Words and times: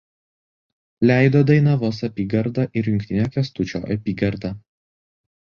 Leido 1.09 1.43
Dainavos 1.49 2.01
apygarda 2.09 2.65
ir 2.81 2.89
Jungtinė 2.91 3.29
Kęstučio 3.37 3.85
apygarda. 3.97 4.55